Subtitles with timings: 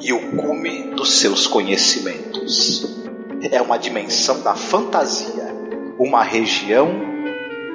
[0.00, 2.96] e o cume dos seus conhecimentos.
[3.50, 5.54] É uma dimensão da fantasia,
[5.98, 6.88] uma região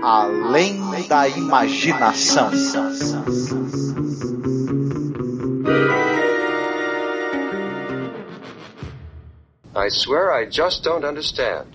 [0.01, 2.49] além da imaginação.
[9.73, 11.67] I swear I just don't understand.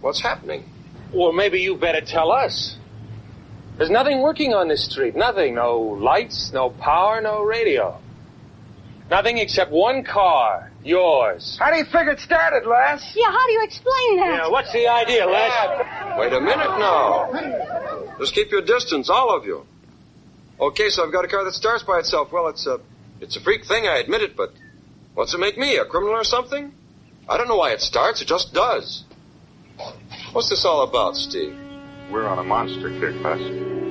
[0.00, 0.64] What's happening?
[1.12, 2.78] Well, maybe you better tell us.
[3.76, 5.16] There's nothing working on this street.
[5.16, 5.54] Nothing.
[5.54, 7.94] No lights, no power, no radio.
[9.12, 10.72] Nothing except one car.
[10.82, 11.58] Yours.
[11.60, 13.12] How do you figure it started, Les?
[13.14, 14.40] Yeah, how do you explain that?
[14.44, 16.18] Yeah, what's the idea, Les?
[16.18, 18.16] Wait a minute now.
[18.18, 19.66] Just keep your distance, all of you.
[20.58, 22.32] Okay, so I've got a car that starts by itself.
[22.32, 22.80] Well, it's a,
[23.20, 24.54] it's a freak thing, I admit it, but
[25.12, 26.72] what's it make me, a criminal or something?
[27.28, 29.04] I don't know why it starts, it just does.
[30.32, 31.54] What's this all about, Steve?
[32.10, 33.81] We're on a monster kick, Les.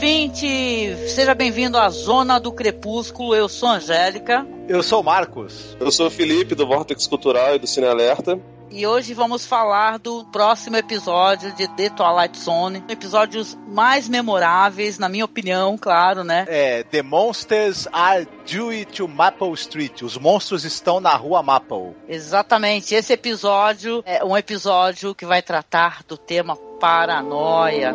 [0.00, 0.96] Ouvinte!
[1.10, 3.34] Seja bem-vindo à Zona do Crepúsculo.
[3.34, 4.46] Eu sou Angélica.
[4.66, 5.76] Eu sou Marcos.
[5.78, 8.40] Eu sou Felipe, do Vortex Cultural e do Cine Alerta.
[8.70, 12.82] E hoje vamos falar do próximo episódio de The Twilight Zone.
[12.88, 16.46] Episódios mais memoráveis, na minha opinião, claro, né?
[16.48, 20.00] É, The Monsters are due to Maple Street.
[20.00, 21.94] Os monstros estão na rua Maple.
[22.08, 22.94] Exatamente.
[22.94, 27.94] Esse episódio é um episódio que vai tratar do tema paranoia.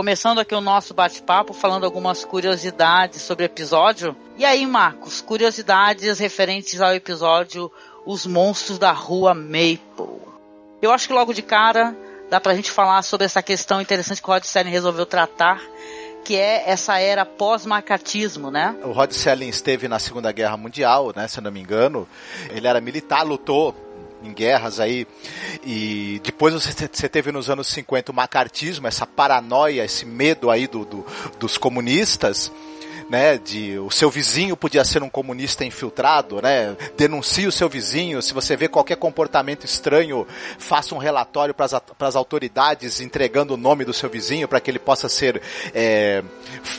[0.00, 4.16] Começando aqui o nosso bate-papo, falando algumas curiosidades sobre o episódio.
[4.38, 7.70] E aí, Marcos, curiosidades referentes ao episódio
[8.06, 10.22] Os Monstros da Rua Maple.
[10.80, 11.94] Eu acho que logo de cara
[12.30, 15.60] dá pra gente falar sobre essa questão interessante que o Rod Serling resolveu tratar,
[16.24, 18.74] que é essa era pós-macatismo, né?
[18.82, 22.08] O Rod Serling esteve na Segunda Guerra Mundial, né, se eu não me engano.
[22.48, 23.76] Ele era militar, lutou
[24.22, 25.06] em guerras aí.
[25.64, 30.84] E depois você teve nos anos 50 o macartismo, essa paranoia, esse medo aí do,
[30.84, 31.06] do
[31.38, 32.52] dos comunistas.
[33.08, 36.76] Né, de o seu vizinho podia ser um comunista infiltrado, né?
[36.96, 38.22] Denuncie o seu vizinho.
[38.22, 40.24] Se você vê qualquer comportamento estranho,
[40.60, 41.66] faça um relatório para
[42.06, 45.42] as autoridades entregando o nome do seu vizinho para que ele possa ser
[45.74, 46.22] é,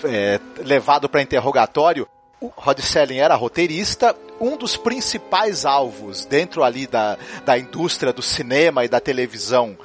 [0.06, 2.07] é, levado para interrogatório.
[2.41, 7.16] O Rod Selling era roteirista, um dos principais alvos dentro ali da,
[7.46, 9.78] da indústria do cinema e da televisão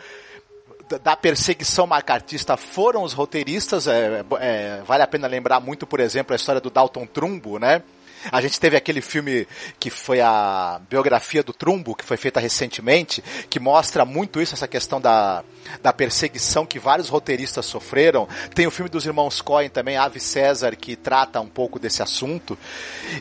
[1.03, 3.87] da perseguição macartista foram os roteiristas.
[3.87, 7.83] É, é, vale a pena lembrar muito, por exemplo, a história do Dalton Trumbo, né?
[8.31, 9.47] A gente teve aquele filme
[9.79, 14.69] que foi a biografia do Trumbo, que foi feita recentemente, que mostra muito isso, essa
[14.69, 15.45] questão da,
[15.83, 18.29] da perseguição que vários roteiristas sofreram.
[18.55, 22.59] Tem o filme dos irmãos Coen também, Ave César, que trata um pouco desse assunto.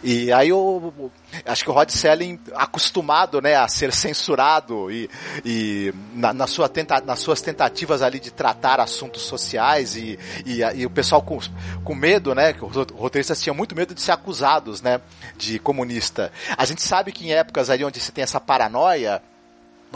[0.03, 1.11] E aí eu
[1.45, 5.09] acho que o Rod Selling, acostumado né, a ser censurado e,
[5.43, 10.61] e na, na sua tenta, nas suas tentativas ali de tratar assuntos sociais e, e,
[10.75, 11.39] e o pessoal com,
[11.83, 15.01] com medo, né, que os roteiristas tinham muito medo de ser acusados né,
[15.37, 16.31] de comunista.
[16.57, 19.21] A gente sabe que em épocas ali onde se tem essa paranoia,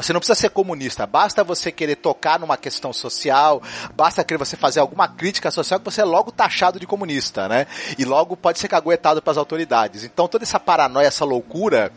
[0.01, 3.61] você não precisa ser comunista, basta você querer tocar numa questão social,
[3.93, 7.67] basta querer você fazer alguma crítica social que você é logo taxado de comunista, né?
[7.97, 10.05] E logo pode ser caguetado pelas autoridades.
[10.05, 11.91] Então toda essa paranoia, essa loucura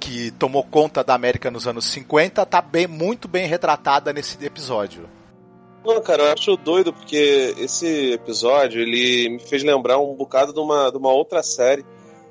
[0.00, 5.06] que tomou conta da América nos anos 50 tá bem, muito bem retratada nesse episódio.
[5.84, 10.60] Não, cara, eu acho doido porque esse episódio ele me fez lembrar um bocado de
[10.60, 11.84] uma, de uma outra série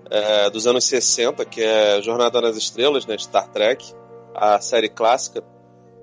[0.10, 3.94] é, dos anos 60, que é Jornada nas Estrelas, né, de Star Trek
[4.36, 5.44] a série clássica,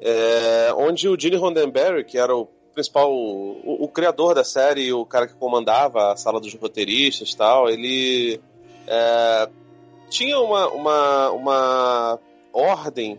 [0.00, 5.04] é, onde o Gene Roddenberry, que era o principal, o, o, criador da série, o
[5.04, 8.40] cara que comandava a sala dos roteiristas tal, ele
[8.86, 9.48] é,
[10.08, 12.18] tinha uma, uma, uma
[12.52, 13.18] ordem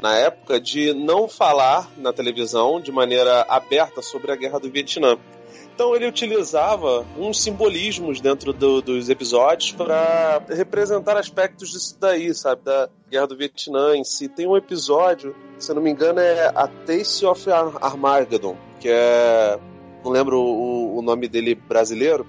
[0.00, 5.18] na época de não falar na televisão de maneira aberta sobre a guerra do Vietnã.
[5.78, 12.62] Então ele utilizava uns simbolismos dentro do, dos episódios para representar aspectos disso daí, sabe?
[12.64, 14.28] Da Guerra do Vietnã em si.
[14.28, 17.48] Tem um episódio, se eu não me engano, é A Taste of
[17.80, 19.56] Armageddon, que é.
[20.04, 22.26] Não lembro o, o nome dele brasileiro,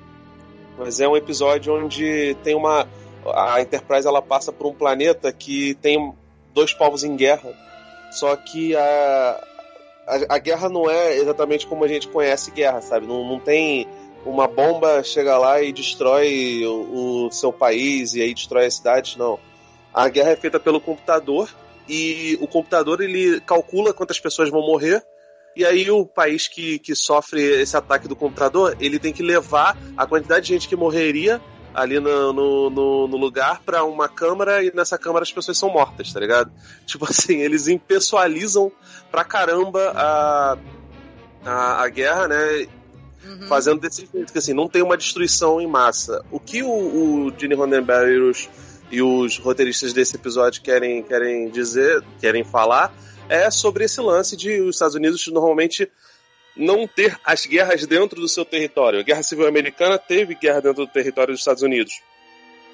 [0.77, 2.87] mas é um episódio onde tem uma.
[3.33, 6.13] A Enterprise ela passa por um planeta que tem
[6.53, 7.51] dois povos em guerra
[8.11, 9.43] Só que a,
[10.29, 13.05] a, guerra não é exatamente como a gente conhece guerra, sabe?
[13.05, 13.87] Não, não tem
[14.25, 19.17] uma bomba chega lá e destrói o, o seu país e aí destrói a cidade,
[19.17, 19.39] não.
[19.93, 21.49] A guerra é feita pelo computador
[21.87, 25.03] e o computador ele calcula quantas pessoas vão morrer
[25.55, 29.77] e aí o país que, que sofre esse ataque do computador, ele tem que levar
[29.97, 31.41] a quantidade de gente que morreria
[31.73, 35.69] ali no, no, no, no lugar para uma câmara e nessa câmara as pessoas são
[35.69, 36.51] mortas, tá ligado?
[36.85, 38.71] Tipo assim, eles impessoalizam
[39.11, 40.57] pra caramba a,
[41.45, 42.67] a, a guerra, né?
[43.23, 43.47] Uhum.
[43.47, 46.23] Fazendo desse jeito, que assim, não tem uma destruição em massa.
[46.31, 48.49] O que o, o Gene Roddenberry e os,
[48.91, 52.93] e os roteiristas desse episódio querem, querem dizer, querem falar,
[53.27, 55.89] é sobre esse lance de os Estados Unidos normalmente
[56.55, 58.99] não ter as guerras dentro do seu território.
[58.99, 62.01] A Guerra Civil Americana teve guerra dentro do território dos Estados Unidos.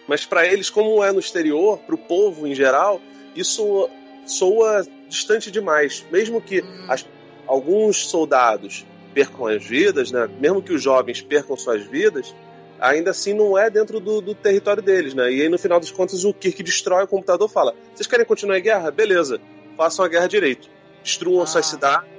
[0.07, 3.01] Mas para eles, como é no exterior, para o povo em geral,
[3.35, 3.89] isso
[4.25, 6.05] soa distante demais.
[6.11, 7.05] Mesmo que as,
[7.47, 10.29] alguns soldados percam as vidas, né?
[10.39, 12.35] mesmo que os jovens percam suas vidas,
[12.79, 15.31] ainda assim não é dentro do, do, território deles, né?
[15.31, 18.57] E aí no final das contas o Kirk destrói o computador fala: vocês querem continuar
[18.57, 18.91] a guerra?
[18.91, 19.39] Beleza,
[19.77, 20.69] façam a guerra direito.
[21.01, 21.47] Destruam ah.
[21.47, 22.09] suas cidades,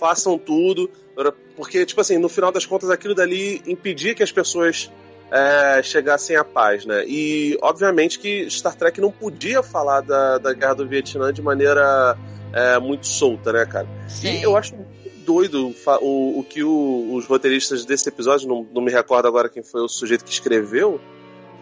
[0.00, 0.90] façam tudo.
[1.54, 4.90] Porque, tipo assim, no final das contas aquilo dali impedia que as pessoas
[5.30, 7.04] é, chegassem à paz, né?
[7.06, 12.16] E obviamente que Star Trek não podia falar da, da guerra do Vietnã de maneira
[12.52, 13.86] é, muito solta, né, cara?
[14.08, 14.40] Sim.
[14.40, 14.74] E eu acho
[15.26, 19.62] doido o, o que o, os roteiristas desse episódio, não, não me recordo agora quem
[19.62, 21.00] foi o sujeito que escreveu,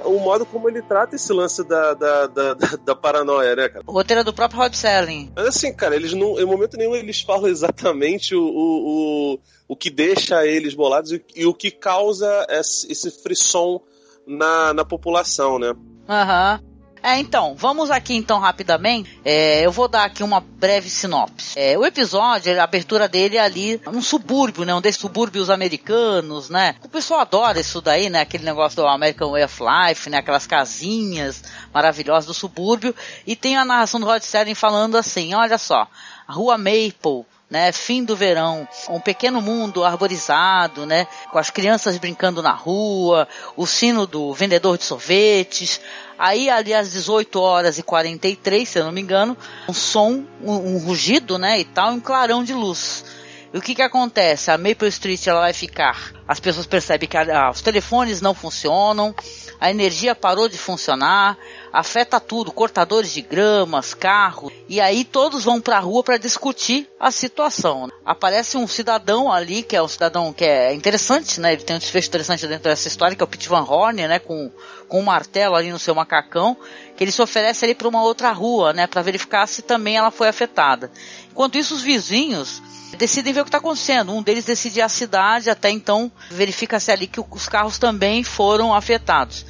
[0.05, 3.85] o modo como ele trata esse lance da, da, da, da paranoia, né, cara?
[3.87, 5.33] O roteiro é do próprio Rod Serling.
[5.35, 9.77] Mas assim, cara, eles não, em momento nenhum eles falam exatamente o, o, o, o
[9.77, 13.81] que deixa eles bolados e, e, o que causa esse, esse frisson
[14.27, 15.75] na, na população, né?
[16.09, 16.61] Aham.
[16.63, 16.68] Uhum.
[17.03, 19.21] É, então, vamos aqui então rapidamente.
[19.25, 21.59] É, eu vou dar aqui uma breve sinopse.
[21.59, 24.75] É, o episódio, a abertura dele é ali num subúrbio, né?
[24.75, 26.75] Um desses subúrbios americanos, né?
[26.83, 28.21] O pessoal adora isso daí, né?
[28.21, 30.19] Aquele negócio do American Way of Life, né?
[30.19, 31.43] Aquelas casinhas
[31.73, 32.95] maravilhosas do subúrbio.
[33.27, 35.87] E tem a narração do Rod Serling falando assim, olha só,
[36.27, 37.73] a rua Maple, né?
[37.73, 41.07] Fim do verão, um pequeno mundo arborizado, né?
[41.31, 45.81] Com as crianças brincando na rua, o sino do vendedor de sorvetes.
[46.19, 49.37] Aí, ali às 18 horas e 43, se eu não me engano,
[49.69, 51.61] um som, um, um rugido, né?
[51.61, 53.05] E tal, um clarão de luz.
[53.53, 54.51] E o que que acontece?
[54.51, 56.13] A Maple Street ela vai ficar.
[56.27, 57.17] As pessoas percebem que
[57.51, 59.15] os telefones não funcionam,
[59.59, 61.39] a energia parou de funcionar,
[61.73, 66.89] afeta tudo, cortadores de gramas, carros, e aí todos vão para a rua para discutir
[66.99, 67.89] a situação.
[68.05, 71.53] Aparece um cidadão ali, que é um cidadão que é interessante, né?
[71.53, 74.19] Ele tem um desfecho interessante dentro dessa história, que é o Pete Van Horn, né?
[74.19, 74.51] Com,
[74.89, 76.57] com um martelo ali no seu macacão,
[76.97, 78.87] que ele se oferece ali para uma outra rua, né?
[78.87, 80.91] Para verificar se também ela foi afetada.
[81.31, 82.63] Enquanto isso, os vizinhos
[82.97, 84.13] decidem ver o que está acontecendo.
[84.13, 89.45] Um deles decide a cidade, até então verifica-se ali que os carros também foram afetados.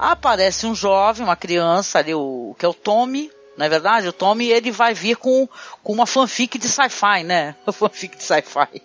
[0.00, 3.30] Aparece um jovem, uma criança ali, o que é o Tommy,
[3.60, 4.08] não é verdade?
[4.08, 5.46] O Tommy ele vai vir com,
[5.82, 7.54] com uma fanfic de sci-fi, né?
[7.66, 8.82] Uma fanfic de sci-fi.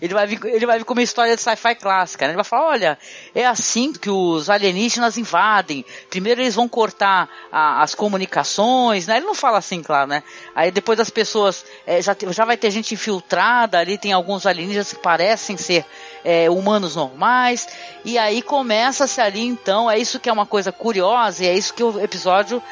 [0.00, 2.30] Ele vai vir, ele vai vir com uma história de sci-fi clássica, né?
[2.30, 2.98] Ele vai falar, olha,
[3.34, 5.84] é assim que os alienígenas invadem.
[6.08, 9.18] Primeiro eles vão cortar a, as comunicações, né?
[9.18, 10.22] Ele não fala assim, claro, né?
[10.54, 14.94] Aí depois as pessoas, é, já, já vai ter gente infiltrada ali, tem alguns alienígenas
[14.94, 15.84] que parecem ser
[16.24, 17.68] é, humanos normais.
[18.04, 21.74] E aí começa-se ali, então, é isso que é uma coisa curiosa e é isso
[21.74, 22.62] que o episódio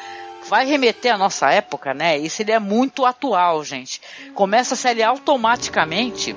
[0.49, 2.17] vai remeter à nossa época, né?
[2.17, 4.01] Isso ele é muito atual, gente.
[4.33, 6.35] Começa-se ali automaticamente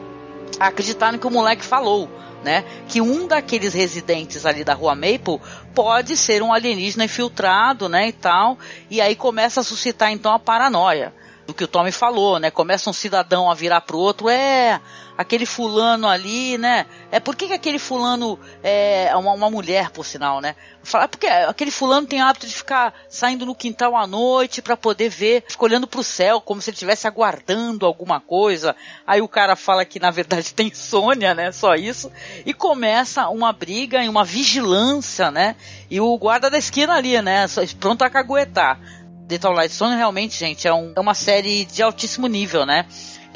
[0.61, 2.09] a acreditar no que o moleque falou.
[2.45, 2.65] Né?
[2.87, 5.41] Que um daqueles residentes ali da rua Maple
[5.75, 8.57] pode ser um alienígena infiltrado, né, e tal,
[8.89, 11.13] e aí começa a suscitar então a paranoia
[11.47, 12.51] do que o Tommy falou, né?
[12.51, 14.81] Começa um cidadão a virar pro outro, é,
[15.17, 16.87] aquele fulano ali, né?
[17.11, 20.57] É por que, que aquele fulano é uma, uma mulher, por sinal, né?
[20.83, 25.09] Falar porque aquele fulano tem hábito de ficar saindo no quintal à noite para poder
[25.09, 28.75] ver, fica olhando pro céu como se ele estivesse aguardando alguma coisa.
[29.07, 31.53] Aí o cara fala que na verdade tem insônia, né?
[31.53, 32.11] Só isso.
[32.45, 35.57] E começa uma briga e uma vigilância, né?
[35.91, 37.47] E o guarda da esquina ali, né?
[37.79, 38.81] Pronto a caguetar.
[39.29, 42.87] The Twilight Zone realmente, gente, é, um, é uma série de altíssimo nível, né?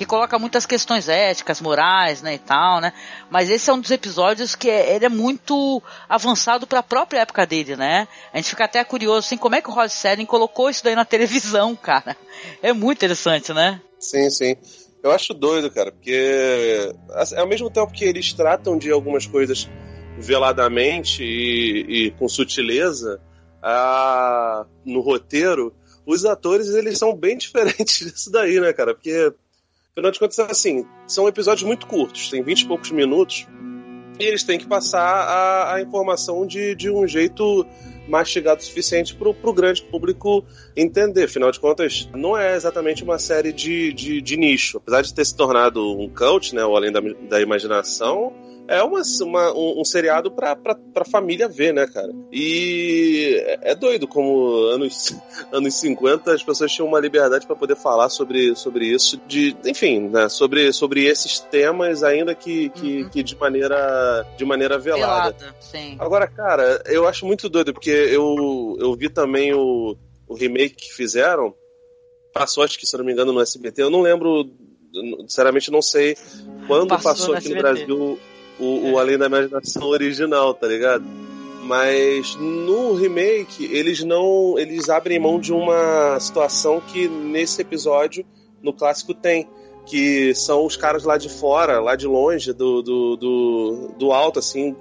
[0.00, 2.90] que coloca muitas questões éticas, morais, né, e tal, né?
[3.28, 7.18] Mas esse é um dos episódios que é, ele é muito avançado para a própria
[7.18, 8.08] época dele, né?
[8.32, 10.94] A gente fica até curioso, assim, como é que o Rod Serling colocou isso daí
[10.94, 12.16] na televisão, cara?
[12.62, 13.78] É muito interessante, né?
[13.98, 14.56] Sim, sim.
[15.02, 19.68] Eu acho doido, cara, porque assim, ao mesmo tempo que eles tratam de algumas coisas
[20.16, 23.20] veladamente e, e com sutileza,
[23.62, 25.74] a, no roteiro,
[26.10, 28.94] os atores, eles são bem diferentes disso daí, né, cara?
[28.94, 29.32] Porque,
[29.92, 33.46] afinal de contas, assim, são episódios muito curtos, tem 20 e poucos minutos,
[34.18, 37.66] e eles têm que passar a, a informação de, de um jeito
[38.06, 40.44] mastigado o suficiente para o grande público
[40.76, 41.24] entender.
[41.24, 44.76] Afinal de contas, não é exatamente uma série de, de, de nicho.
[44.76, 48.32] Apesar de ter se tornado um cult, né, ou além da, da imaginação,
[48.70, 52.12] é uma, uma um, um, seriado pra, pra, pra família ver, né, cara?
[52.30, 55.12] E é, é doido como anos,
[55.50, 60.08] anos 50 as pessoas tinham uma liberdade para poder falar sobre, sobre isso, de, enfim,
[60.08, 63.08] né, sobre, sobre esses temas, ainda que, que, uhum.
[63.08, 65.36] que de maneira de maneira velada.
[65.36, 65.96] velada sim.
[65.98, 69.96] Agora, cara, eu acho muito doido, porque eu, eu vi também o,
[70.28, 71.52] o remake que fizeram,
[72.32, 74.48] passou, acho que se não me engano, no SBT, eu não lembro
[75.28, 76.16] sinceramente não sei
[76.66, 78.18] quando passou, passou aqui no Brasil
[78.60, 78.92] o, é.
[78.92, 81.04] o Além da Imaginação original, tá ligado?
[81.62, 84.58] Mas no remake, eles não.
[84.58, 88.24] Eles abrem mão de uma situação que nesse episódio,
[88.62, 89.48] no clássico, tem.
[89.86, 94.38] Que são os caras lá de fora, lá de longe, do, do, do, do alto,
[94.38, 94.76] assim,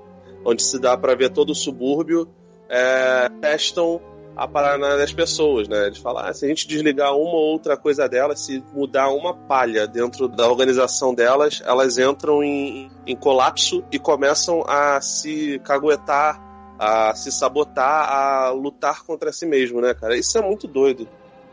[0.46, 2.28] onde se dá para ver todo o subúrbio,
[2.70, 4.02] é, testam
[4.40, 5.88] a parada das pessoas, né?
[5.88, 9.34] Eles falam, ah, se a gente desligar uma ou outra coisa delas, se mudar uma
[9.34, 16.42] palha dentro da organização delas, elas entram em, em colapso e começam a se caguetar,
[16.80, 20.18] a se sabotar, a lutar contra si mesmo, né, cara?
[20.18, 21.06] Isso é muito doido.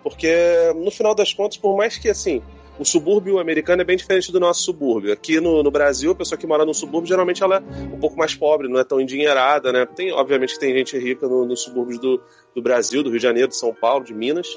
[0.05, 0.33] Porque,
[0.76, 2.40] no final das contas, por mais que, assim,
[2.78, 5.12] o subúrbio americano é bem diferente do nosso subúrbio.
[5.12, 8.16] Aqui no, no Brasil, a pessoa que mora no subúrbio, geralmente ela é um pouco
[8.16, 9.87] mais pobre, não é tão endinheirada, né?
[9.87, 12.23] Tem, obviamente que tem gente rica nos no subúrbios do,
[12.54, 14.49] do Brasil, do Rio de Janeiro, de São Paulo, de Minas,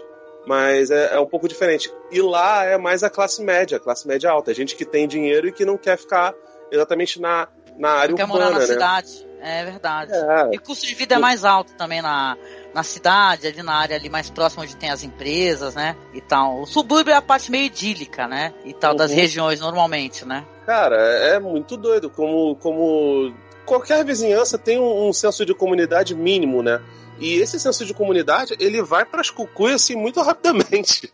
[0.45, 1.91] mas é, é, um pouco diferente.
[2.11, 5.07] E lá é mais a classe média, a classe média alta, a gente que tem
[5.07, 6.33] dinheiro e que não quer ficar
[6.71, 7.47] exatamente na,
[7.77, 8.65] na área quer urbana, morar na né?
[8.65, 10.11] cidade, é verdade.
[10.13, 10.49] É.
[10.53, 12.37] E o custo de vida é mais alto também na,
[12.73, 15.95] na cidade, ali na área ali mais próxima onde tem as empresas, né?
[16.13, 16.61] E tal.
[16.61, 18.53] O subúrbio é a parte meio idílica, né?
[18.63, 18.97] E tal, uhum.
[18.97, 20.45] das regiões normalmente, né?
[20.65, 23.33] Cara, é muito doido como, como
[23.65, 26.81] qualquer vizinhança tem um, um senso de comunidade mínimo, né?
[27.19, 31.11] E esse senso de comunidade, ele vai para as cucuias assim muito rapidamente.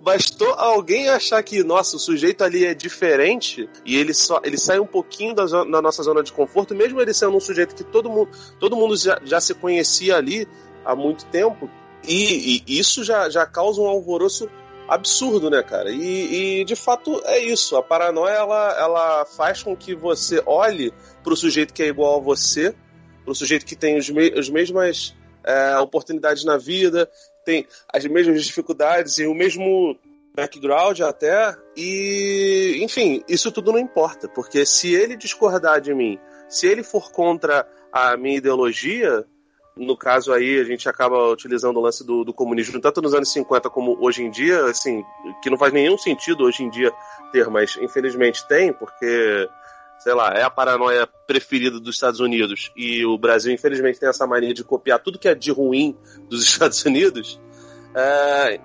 [0.00, 4.78] Bastou alguém achar que, nossa, o sujeito ali é diferente e ele só ele sai
[4.78, 8.10] um pouquinho da, da nossa zona de conforto, mesmo ele sendo um sujeito que todo
[8.10, 10.46] mundo, todo mundo já, já se conhecia ali,
[10.84, 11.70] há muito tempo.
[12.06, 14.48] E, e isso já, já causa um alvoroço
[14.88, 15.90] absurdo, né, cara?
[15.90, 17.76] E, e, de fato é isso.
[17.76, 22.16] A paranoia ela, ela faz com que você olhe para o sujeito que é igual
[22.16, 22.74] a você,
[23.24, 27.08] para o sujeito que tem os, me, as mesmas é, oportunidades na vida,
[27.44, 29.96] tem as mesmas dificuldades e o mesmo
[30.34, 31.54] background até.
[31.76, 37.10] E, enfim, isso tudo não importa, porque se ele discordar de mim, se ele for
[37.10, 39.24] contra a minha ideologia,
[39.76, 43.32] no caso aí, a gente acaba utilizando o lance do, do, comunismo, tanto nos anos
[43.32, 45.02] 50 como hoje em dia, assim,
[45.42, 46.92] que não faz nenhum sentido hoje em dia
[47.32, 49.48] ter, mas infelizmente tem, porque,
[49.98, 54.26] sei lá, é a paranoia preferida dos Estados Unidos e o Brasil, infelizmente, tem essa
[54.26, 55.96] mania de copiar tudo que é de ruim
[56.28, 57.40] dos Estados Unidos.
[57.94, 58.60] É,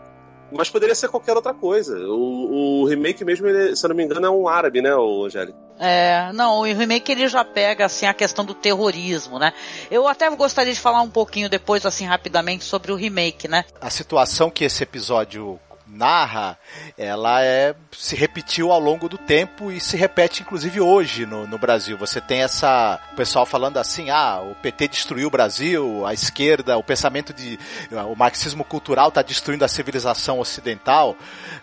[0.52, 1.98] mas poderia ser qualquer outra coisa.
[2.08, 5.26] O, o remake mesmo, ele, se eu não me engano, é um árabe, né, o
[5.26, 5.58] Angélico?
[5.80, 9.54] É, não, o remake ele já pega assim a questão do terrorismo, né?
[9.92, 13.64] Eu até gostaria de falar um pouquinho depois assim rapidamente sobre o remake, né?
[13.80, 16.58] A situação que esse episódio narra,
[16.98, 21.58] ela é se repetiu ao longo do tempo e se repete inclusive hoje no, no
[21.58, 21.98] Brasil.
[21.98, 26.78] Você tem essa o pessoal falando assim, ah, o PT destruiu o Brasil, a esquerda,
[26.78, 27.60] o pensamento de
[27.92, 31.16] o marxismo cultural está destruindo a civilização ocidental,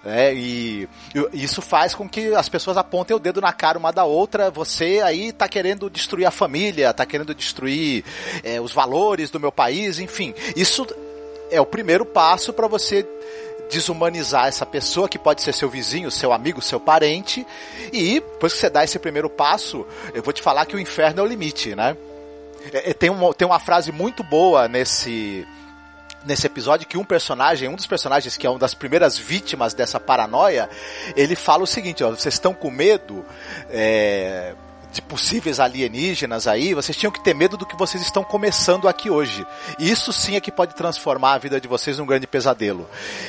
[0.02, 0.34] né?
[0.34, 0.88] E,
[1.32, 4.50] e, isso faz com que as pessoas apontem o dedo na cara uma da outra.
[4.50, 8.04] Você aí está querendo destruir a família, está querendo destruir
[8.42, 10.34] é, os valores do meu país, enfim.
[10.56, 10.86] Isso
[11.50, 13.06] é o primeiro passo para você
[13.70, 17.46] desumanizar essa pessoa que pode ser seu vizinho, seu amigo, seu parente.
[17.92, 21.20] E depois que você dá esse primeiro passo, eu vou te falar que o inferno
[21.20, 21.96] é o limite, né?
[22.72, 25.46] É, é tem, uma, tem uma frase muito boa nesse
[26.24, 30.00] nesse episódio que um personagem, um dos personagens que é uma das primeiras vítimas dessa
[30.00, 30.70] paranoia,
[31.14, 33.24] ele fala o seguinte: ó, vocês estão com medo?
[33.68, 34.54] É,
[34.94, 39.10] de possíveis alienígenas aí, vocês tinham que ter medo do que vocês estão começando aqui
[39.10, 39.44] hoje.
[39.78, 42.88] Isso sim é que pode transformar a vida de vocês num grande pesadelo.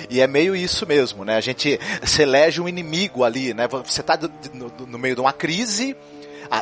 [0.09, 1.35] E é meio isso mesmo, né?
[1.35, 3.67] A gente se elege um inimigo ali, né?
[3.67, 4.17] Você está
[4.53, 5.97] no, no meio de uma crise,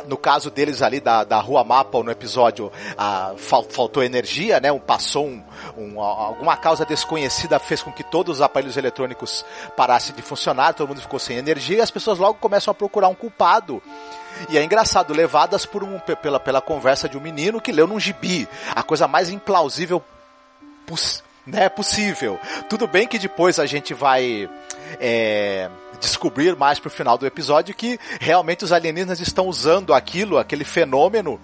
[0.06, 4.72] no caso deles ali da, da Rua Mapa, no episódio, ah, fal, faltou energia, né?
[4.72, 5.42] Um, passou um,
[5.76, 9.44] um, alguma causa desconhecida fez com que todos os aparelhos eletrônicos
[9.76, 13.08] parassem de funcionar, todo mundo ficou sem energia e as pessoas logo começam a procurar
[13.08, 13.82] um culpado.
[14.48, 18.00] E é engraçado, levadas por um, pela, pela conversa de um menino que leu num
[18.00, 18.48] gibi.
[18.74, 20.02] A coisa mais implausível
[21.46, 21.64] né?
[21.64, 22.38] É possível.
[22.68, 24.48] Tudo bem que depois a gente vai
[25.00, 25.68] é,
[26.00, 31.40] descobrir mais pro final do episódio que realmente os alienígenas estão usando aquilo, aquele fenômeno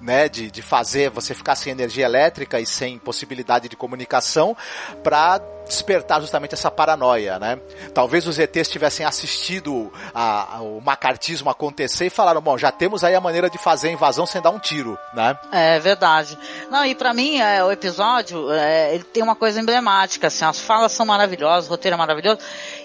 [0.00, 4.56] né, de, de fazer você ficar sem energia elétrica e sem possibilidade de comunicação
[5.02, 7.60] para despertar justamente essa paranoia, né?
[7.94, 13.04] Talvez os ETs tivessem assistido a, a, o macartismo acontecer e falaram, bom, já temos
[13.04, 15.38] aí a maneira de fazer a invasão sem dar um tiro, né?
[15.52, 16.36] É verdade.
[16.70, 20.58] Não, e para mim, é, o episódio, é, ele tem uma coisa emblemática, assim, as
[20.58, 22.38] falas são maravilhosas, o roteiro é maravilhoso,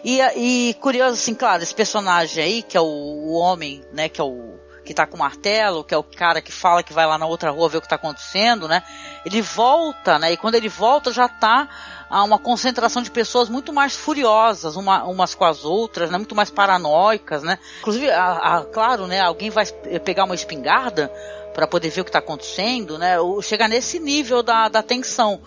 [0.03, 4.19] e, e curioso, assim, claro, esse personagem aí, que é o, o homem, né, que
[4.19, 7.05] é o que tá com o martelo, que é o cara que fala que vai
[7.05, 8.83] lá na outra rua ver o que tá acontecendo, né?
[9.25, 10.33] Ele volta, né?
[10.33, 11.69] E quando ele volta já tá
[12.13, 16.17] a uma concentração de pessoas muito mais furiosas uma, umas com as outras, né?
[16.19, 17.57] Muito mais paranoicas, né?
[17.79, 19.19] Inclusive, a, a, claro, né?
[19.19, 19.65] Alguém vai
[20.05, 21.11] pegar uma espingarda
[21.55, 23.15] para poder ver o que está acontecendo, né?
[23.41, 25.41] Chegar nesse nível da, da tensão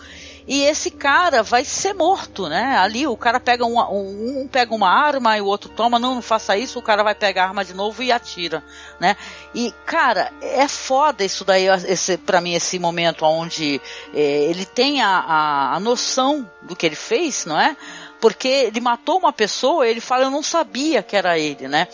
[0.46, 2.76] e esse cara vai ser morto, né?
[2.78, 6.14] Ali o cara pega uma, um, um, pega uma arma e o outro toma, não,
[6.14, 8.62] não faça isso, o cara vai pegar a arma de novo e atira,
[9.00, 9.16] né?
[9.52, 13.80] E cara, é foda isso daí, esse, para mim esse momento onde
[14.14, 17.76] é, ele tem a, a, a noção do que ele fez, não é?
[18.20, 21.88] Porque ele matou uma pessoa, ele fala eu não sabia que era ele, né?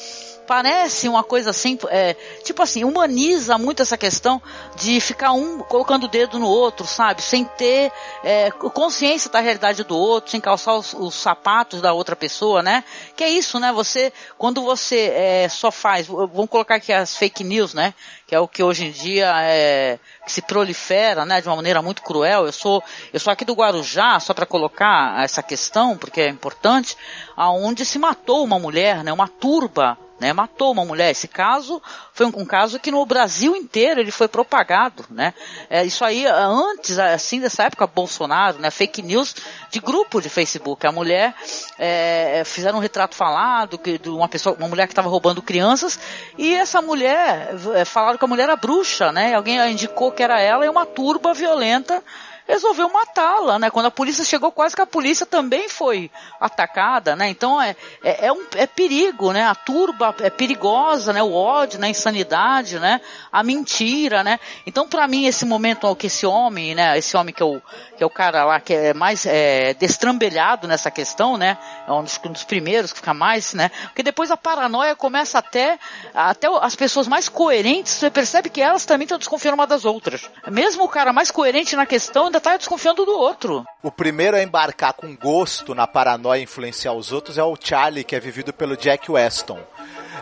[0.47, 4.41] Parece uma coisa assim, é, tipo assim, humaniza muito essa questão
[4.77, 7.23] de ficar um colocando o dedo no outro, sabe?
[7.23, 7.91] Sem ter
[8.23, 12.85] é, consciência da realidade do outro, sem calçar os, os, sapatos da outra pessoa, né?
[13.17, 13.73] Que é isso, né?
[13.73, 17.95] Você, quando você é, só faz, vamos colocar aqui as fake news, né?
[18.27, 21.41] Que é o que hoje em dia é, se prolifera, né?
[21.41, 22.47] De uma maneira muito cruel.
[22.47, 22.83] Eu sou,
[23.13, 26.97] eu sou aqui do Guarujá, só para colocar essa questão, porque é importante,
[27.37, 29.13] aonde se matou uma mulher, né?
[29.13, 31.11] Uma turba né, matou uma mulher.
[31.11, 31.83] Esse caso
[32.15, 35.35] foi um, um, caso que no Brasil inteiro ele foi propagado, né?
[35.69, 38.71] É, isso aí antes, assim, dessa época Bolsonaro, né?
[38.71, 39.35] Fake news
[39.69, 40.87] de grupo de Facebook.
[40.87, 41.35] A mulher
[41.77, 45.99] é, fizeram um retrato falado que, de uma pessoa, uma mulher que estava roubando crianças
[46.39, 49.35] e essa mulher é, falaram que a mulher era bruxa, né?
[49.35, 52.01] Alguém indicou que era ela e uma turba violenta
[52.47, 53.71] resolveu matá-la, né?
[53.71, 57.29] Quando a polícia chegou, quase que a polícia também foi atacada, né?
[57.29, 59.45] Então é, é, é, um, é perigo, né?
[59.45, 61.23] A turba é perigosa, né?
[61.23, 61.87] O ódio, né?
[61.87, 63.01] A insanidade, né?
[63.31, 64.39] A mentira, né?
[64.67, 66.99] Então para mim esse momento que esse homem, né?
[66.99, 67.61] Esse homem que é o,
[67.97, 71.57] que é o cara lá que é mais é, destrambelhado nessa questão, né?
[71.87, 73.71] É um dos, um dos primeiros que fica mais, né?
[73.85, 75.79] Porque depois a paranoia começa até,
[76.13, 80.29] até as pessoas mais coerentes, você percebe que elas também estão desconfiando uma das outras.
[80.49, 83.65] Mesmo o cara mais coerente na questão ainda está desconfiando do outro.
[83.83, 88.05] O primeiro a embarcar com gosto na paranoia e influenciar os outros é o Charlie,
[88.05, 89.61] que é vivido pelo Jack Weston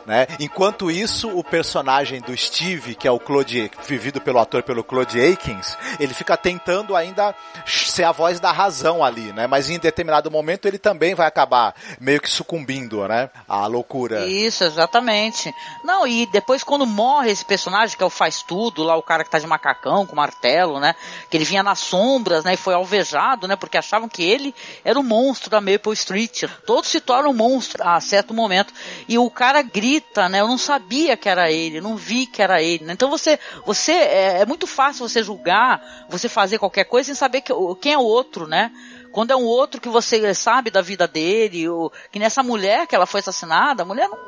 [0.07, 0.27] né?
[0.39, 5.21] Enquanto isso, o personagem do Steve, que é o Claude, vivido pelo ator pelo Claude
[5.21, 7.35] Akins, ele fica tentando ainda
[7.67, 9.47] ser a voz da razão ali, né?
[9.47, 13.31] Mas em determinado momento ele também vai acabar meio que sucumbindo, né?
[13.49, 14.27] À loucura.
[14.27, 15.55] Isso, exatamente.
[15.85, 19.25] Não, e depois quando morre esse personagem, que é o faz tudo, lá o cara
[19.25, 20.95] que tá de macacão, com martelo, né?
[21.29, 22.55] Que ele vinha nas sombras, né?
[22.55, 23.57] E foi alvejado, né?
[23.57, 26.45] Porque achavam que ele era o monstro da Maple Street.
[26.67, 28.73] Todos se tornam monstros a certo momento.
[29.09, 30.41] E o cara grita, né?
[30.41, 32.85] Eu não sabia que era ele, não vi que era ele.
[32.85, 32.93] Né?
[32.93, 37.41] Então você, você é, é, muito fácil você julgar, você fazer qualquer coisa sem saber
[37.41, 38.71] que, quem é o outro, né?
[39.11, 42.95] Quando é um outro que você sabe da vida dele, ou, que nessa mulher que
[42.95, 44.19] ela foi assassinada, a mulher não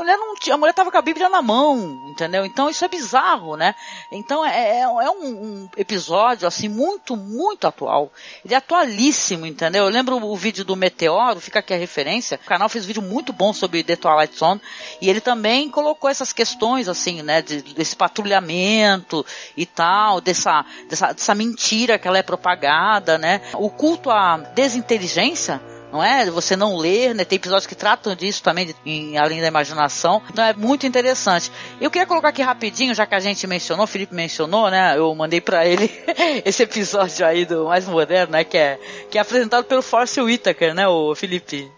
[0.00, 2.46] mulher não tinha, a mulher tava com a Bíblia na mão, entendeu?
[2.46, 3.74] Então isso é bizarro, né?
[4.10, 8.10] Então é, é, é um, um, episódio assim muito, muito atual.
[8.42, 9.84] Ele é atualíssimo, entendeu?
[9.84, 12.40] Eu lembro o vídeo do Meteoro, fica aqui a referência.
[12.42, 14.60] O canal fez um vídeo muito bom sobre The Twilight Zone
[15.02, 21.12] e ele também colocou essas questões assim, né, de, desse patrulhamento e tal, dessa, dessa,
[21.12, 23.42] dessa mentira que ela é propagada, né?
[23.54, 25.60] O culto à desinteligência
[25.92, 26.30] não é?
[26.30, 27.24] Você não ler, né?
[27.24, 30.22] Tem episódios que tratam disso também, em, além da imaginação.
[30.30, 31.50] Então é muito interessante.
[31.80, 34.96] Eu queria colocar aqui rapidinho, já que a gente mencionou, o Felipe mencionou, né?
[34.96, 35.90] Eu mandei para ele
[36.44, 38.44] esse episódio aí do mais moderno, né?
[38.44, 38.78] Que é,
[39.10, 40.86] que é apresentado pelo Force Whitaker, né?
[40.88, 41.70] O Felipe.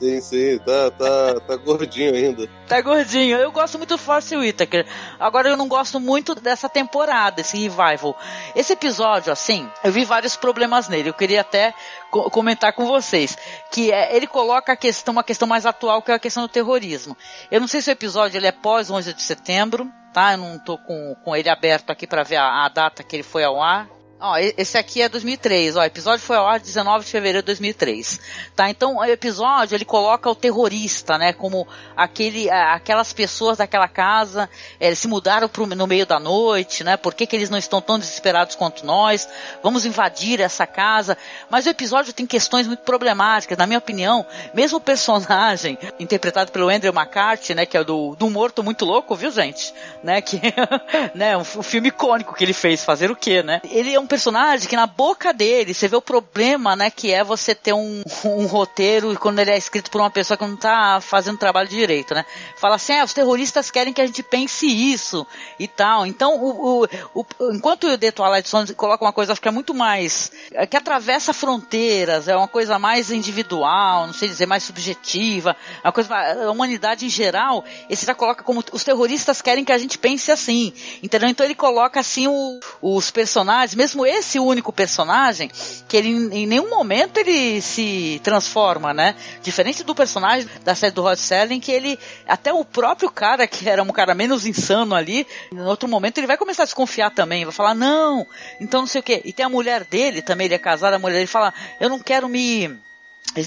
[0.00, 2.48] Sim, sim, tá, tá, tá gordinho ainda.
[2.66, 3.36] Tá gordinho.
[3.36, 4.86] Eu gosto muito do Force Whitaker.
[5.18, 8.16] Agora eu não gosto muito dessa temporada, esse revival.
[8.56, 11.10] Esse episódio, assim, eu vi vários problemas nele.
[11.10, 11.74] Eu queria até
[12.10, 13.36] co comentar com vocês.
[13.70, 16.48] Que é, ele coloca a questão, uma questão mais atual, que é a questão do
[16.48, 17.14] terrorismo.
[17.50, 20.32] Eu não sei se o episódio ele é pós 11 de setembro, tá?
[20.32, 23.22] Eu não tô com, com ele aberto aqui para ver a, a data que ele
[23.22, 23.99] foi ao ar.
[24.22, 27.46] Ó, esse aqui é 2003, ó, o episódio foi ao ar 19 de fevereiro de
[27.46, 28.20] 2003,
[28.54, 28.68] tá?
[28.68, 34.46] Então, o episódio, ele coloca o terrorista, né, como aquele, aquelas pessoas daquela casa,
[34.78, 37.80] é, se mudaram pro, no meio da noite, né, por que que eles não estão
[37.80, 39.26] tão desesperados quanto nós,
[39.62, 41.16] vamos invadir essa casa,
[41.48, 46.68] mas o episódio tem questões muito problemáticas, na minha opinião, mesmo o personagem, interpretado pelo
[46.68, 50.40] Andrew McCarthy, né, que é do, do Morto Muito Louco, viu gente, né, que,
[51.14, 54.06] né, um, um filme icônico que ele fez, fazer o quê, né, ele é um
[54.06, 58.02] personagem que na boca dele você vê o problema, né, que é você ter um,
[58.24, 62.14] um roteiro quando ele é escrito por uma pessoa que não tá fazendo trabalho direito,
[62.14, 62.24] né?
[62.56, 65.26] Fala assim, ah, os terroristas querem que a gente pense isso
[65.58, 66.06] e tal.
[66.06, 69.50] Então, o, o, o enquanto o The Twilight Zone coloca uma coisa, acho que é
[69.50, 74.62] muito mais, é que atravessa fronteiras, é uma coisa mais individual, não sei dizer, mais
[74.62, 79.64] subjetiva, é uma coisa, a humanidade em geral, esse já coloca como os terroristas querem
[79.64, 80.72] que a gente pense assim,
[81.02, 81.28] entendeu?
[81.28, 85.50] Então ele coloca assim o, os personagens, mesmo esse único personagem,
[85.88, 89.14] que ele em nenhum momento ele se transforma, né?
[89.42, 93.68] Diferente do personagem da série do Rod Serling, que ele, até o próprio cara, que
[93.68, 97.44] era um cara menos insano ali, em outro momento ele vai começar a desconfiar também,
[97.44, 98.26] vai falar, não,
[98.60, 99.22] então não sei o que.
[99.24, 101.98] E tem a mulher dele também, ele é casado, a mulher dele fala, eu não
[101.98, 102.78] quero me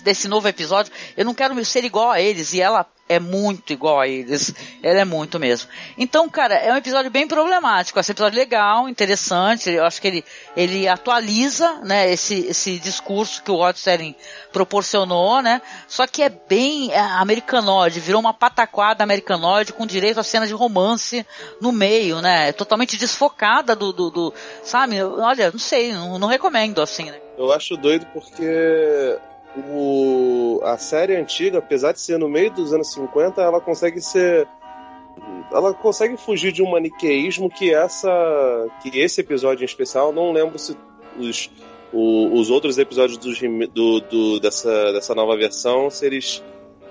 [0.04, 4.00] desse novo episódio, eu não quero ser igual a eles, e ela é muito igual
[4.00, 4.54] a eles.
[4.82, 5.70] Ela é muito mesmo.
[5.98, 8.00] Então, cara, é um episódio bem problemático.
[8.00, 9.70] Esse episódio legal, interessante.
[9.70, 14.16] Eu acho que ele, ele atualiza, né, esse, esse discurso que o Rod Serling
[14.52, 15.62] proporcionou, né?
[15.88, 20.54] Só que é bem é, americanoide, virou uma pataquada americanoide com direito a cena de
[20.54, 21.26] romance
[21.60, 22.50] no meio, né?
[22.50, 24.34] É totalmente desfocada do, do, do
[24.64, 25.04] sabe?
[25.04, 27.20] Olha, não sei, não, não recomendo assim, né?
[27.38, 29.18] Eu acho doido porque
[29.58, 34.48] o, a série antiga, apesar de ser no meio dos anos 50, ela consegue ser.
[35.52, 38.10] Ela consegue fugir de um maniqueísmo que essa.
[38.82, 40.76] que esse episódio em especial, não lembro se
[41.20, 41.52] os,
[41.92, 46.44] o, os outros episódios do, do, dessa, dessa nova versão, se eles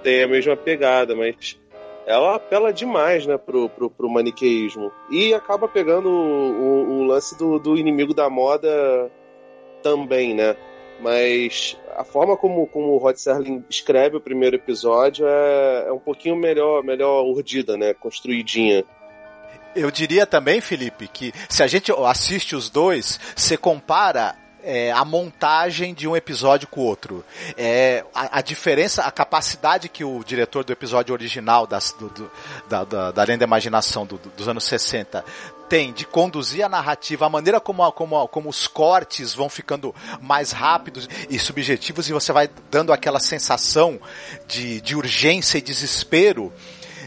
[0.03, 1.59] têm a mesma pegada, mas
[2.07, 4.93] ela apela demais, né, pro, pro, pro maniqueísmo.
[5.11, 9.11] E acaba pegando o, o, o lance do, do inimigo da moda
[9.83, 10.57] também, né?
[11.03, 15.99] Mas a forma como, como o Rod Serling escreve o primeiro episódio é, é um
[15.99, 17.93] pouquinho melhor, melhor urdida, né?
[17.93, 18.85] Construidinha.
[19.75, 25.05] Eu diria também, Felipe, que se a gente assiste os dois, você compara é, a
[25.05, 27.25] montagem de um episódio com o outro.
[27.57, 32.31] É, a, a, diferença, a capacidade que o diretor do episódio original das, do, do,
[32.69, 35.25] da, da, da Além da Imaginação do, dos anos 60
[35.73, 40.53] tem de conduzir a narrativa, a maneira como, como, como os cortes vão ficando mais
[40.53, 43.99] rápidos e subjetivos e você vai dando aquela sensação
[44.47, 46.53] de, de urgência e desespero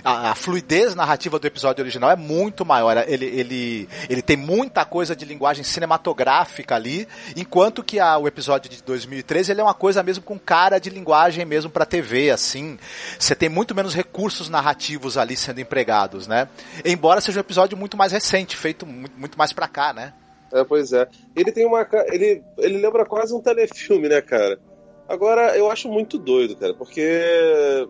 [0.06, 2.96] a, a, fluidez narrativa do episódio original é muito maior.
[3.08, 8.70] Ele, ele, ele tem muita coisa de linguagem cinematográfica ali, enquanto que a, o episódio
[8.70, 12.78] de 2013 ele é uma coisa mesmo com cara de linguagem mesmo para TV, assim.
[13.18, 16.48] Você tem muito menos recursos narrativos ali sendo empregados, né?
[16.86, 20.14] Embora seja um episódio muito mais recente, feito muito, mais pra cá, né?
[20.54, 21.08] É, pois é.
[21.36, 21.88] Ele tem uma.
[22.10, 24.60] Ele, ele lembra quase um telefilme, né, cara?
[25.10, 27.88] Agora, eu acho muito doido, cara, porque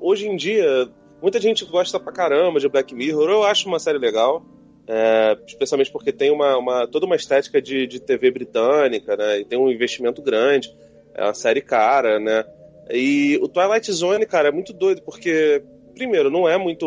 [0.00, 0.88] hoje em dia
[1.22, 3.30] Muita gente gosta pra caramba de Black Mirror.
[3.30, 4.44] Eu acho uma série legal.
[4.88, 9.38] É, especialmente porque tem uma, uma, toda uma estética de, de TV britânica, né?
[9.38, 10.74] E tem um investimento grande.
[11.14, 12.44] É uma série cara, né?
[12.90, 15.62] E o Twilight Zone, cara, é muito doido, porque,
[15.94, 16.84] primeiro, não é muito.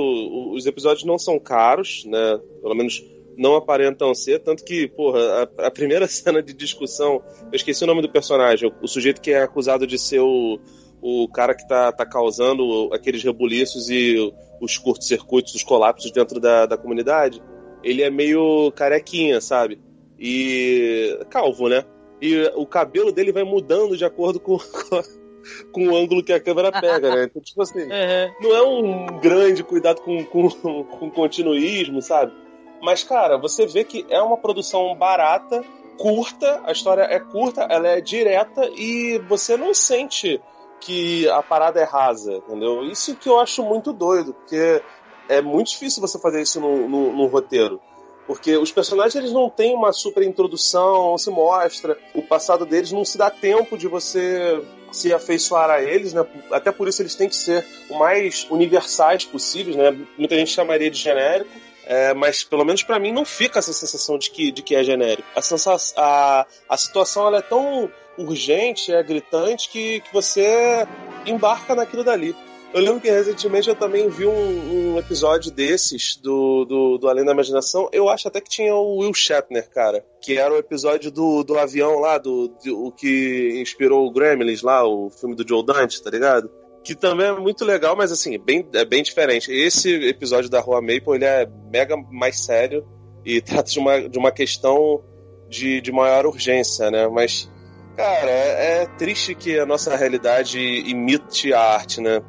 [0.54, 2.40] Os episódios não são caros, né?
[2.62, 3.02] Pelo menos
[3.38, 5.20] não aparentam ser, tanto que, porra,
[5.58, 7.22] a, a, primeira cena de discussão,
[7.52, 10.60] eu esqueci o nome do personagem, o, o, sujeito que é acusado de ser o,
[11.08, 16.66] o cara que tá, tá causando aqueles rebuliços e os curtos-circuitos, os colapsos dentro da,
[16.66, 17.44] da comunidade,
[17.84, 19.80] ele é meio carequinha, sabe?
[20.20, 21.86] E calvo, né?
[22.20, 24.58] E o cabelo dele vai mudando de acordo com,
[25.72, 27.26] com o ângulo que a câmera pega, né?
[27.26, 28.34] Então, tipo assim, uhum.
[28.42, 30.50] não é um grande cuidado com, com,
[30.86, 32.34] com continuismo, sabe?
[32.82, 35.64] Mas, cara, você vê que é uma produção barata,
[36.00, 40.42] curta, a história é curta, ela é direta e você não sente
[40.86, 42.84] que a parada é rasa, entendeu?
[42.84, 44.84] Isso que eu acho muito doido, porque
[45.28, 47.82] é muito difícil você fazer isso no, no, no roteiro.
[48.28, 52.92] Porque os personagens eles não têm uma super introdução, não se mostra, o passado deles
[52.92, 56.26] não se dá tempo de você se afeiçoar a eles, né?
[56.52, 59.92] Até por isso eles têm que ser o mais universais possíveis, né?
[60.18, 61.52] Muita gente chamaria de genérico,
[61.86, 64.84] é, mas pelo menos para mim não fica essa sensação de que, de que é
[64.84, 65.28] genérico.
[65.36, 70.88] A, sensação, a, a situação ela é tão urgente, é gritante, que, que você
[71.26, 72.36] embarca naquilo dali.
[72.74, 77.24] Eu lembro que recentemente eu também vi um, um episódio desses do, do, do, Além
[77.24, 77.88] da Imaginação.
[77.94, 80.06] Eu acho até que tinha o Will Shatner, cara.
[80.22, 84.62] Que era o episódio do, do avião lá, do, do o que inspirou o Gremlins
[84.62, 86.52] lá, o filme do Joe Dante, tá ligado?
[86.86, 89.52] que também é muito legal, mas assim, bem, é bem diferente.
[89.52, 92.86] Esse episódio da Rua Maple, ele é mega mais sério
[93.26, 95.04] e trata de uma, de uma questão
[95.50, 97.08] de, de maior urgência, né?
[97.08, 97.52] Mas,
[97.96, 102.22] cara, é, é triste que a nossa realidade imite a arte, né?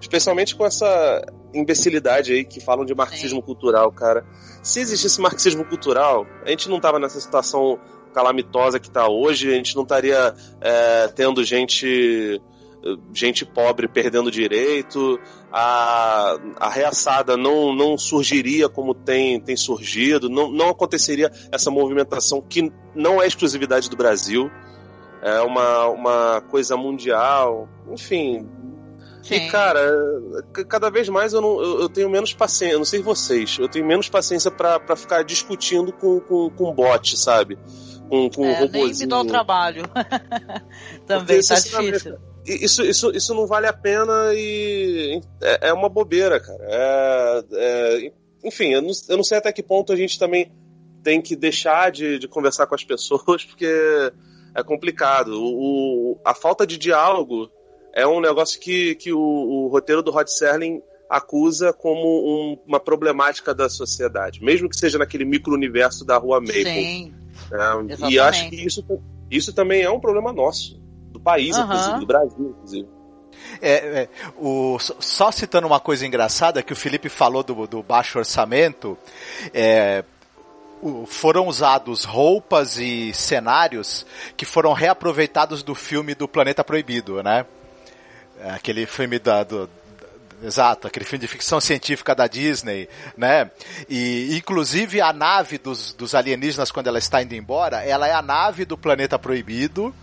[0.00, 3.46] Especialmente com essa imbecilidade aí que falam de marxismo Sim.
[3.46, 4.24] cultural, cara.
[4.62, 7.78] Se existisse marxismo cultural, a gente não tava nessa situação
[8.12, 12.40] calamitosa que tá hoje, a gente não estaria é, tendo gente
[13.14, 15.20] gente pobre perdendo direito,
[15.52, 22.40] a, a reaçada não, não surgiria como tem, tem surgido, não, não aconteceria essa movimentação
[22.42, 24.50] que não é exclusividade do Brasil,
[25.22, 28.48] é uma, uma coisa mundial, enfim.
[29.22, 29.34] Sim.
[29.34, 29.80] E, cara,
[30.68, 33.68] cada vez mais eu, não, eu, eu, tenho menos paciência, eu não sei vocês, eu
[33.68, 37.56] tenho menos paciência para ficar discutindo com, com, com bot, sabe?
[38.08, 39.84] Com, com é, nem me dá o trabalho.
[41.06, 45.88] Também Porque, tá difícil isso, isso, isso não vale a pena e é, é uma
[45.88, 46.64] bobeira, cara.
[46.64, 48.12] É, é,
[48.44, 50.52] enfim, eu não, eu não, sei até que ponto a gente também
[51.02, 54.12] tem que deixar de, de conversar com as pessoas, porque
[54.54, 55.32] é complicado.
[55.34, 57.50] O, a falta de diálogo
[57.94, 62.80] é um negócio que, que o, o roteiro do Rod Serling acusa como um, uma
[62.80, 66.64] problemática da sociedade, mesmo que seja naquele micro-universo da Rua Maple.
[66.64, 67.14] Sim.
[67.52, 68.82] É, e acho que isso,
[69.30, 70.80] isso também é um problema nosso
[71.22, 71.64] país, uhum.
[71.64, 72.88] inclusive, do Brasil, inclusive.
[73.60, 78.18] É, é, o, só citando uma coisa engraçada que o Felipe falou do, do baixo
[78.18, 78.96] orçamento,
[79.52, 80.04] é,
[81.06, 84.04] foram usados roupas e cenários
[84.36, 87.46] que foram reaproveitados do filme do Planeta Proibido, né?
[88.40, 89.68] É, aquele filme da, do,
[90.42, 93.48] Exato, aquele filme de ficção científica da Disney, né?
[93.88, 98.22] E inclusive a nave dos, dos alienígenas quando ela está indo embora, ela é a
[98.22, 99.94] nave do planeta proibido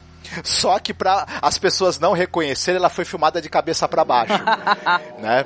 [0.43, 4.33] só que para as pessoas não reconhecerem, ela foi filmada de cabeça para baixo,
[5.19, 5.45] né?